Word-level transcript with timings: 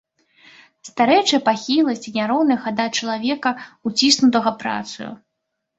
Старэчая 0.89 1.41
пахіласць 1.51 2.03
і 2.13 2.15
няроўная 2.17 2.59
хада 2.65 2.85
чалавека, 2.97 3.49
уціснутага 3.93 4.59
працаю. 4.67 5.09